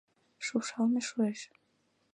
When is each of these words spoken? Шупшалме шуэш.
Шупшалме 0.45 1.01
шуэш. 1.07 1.39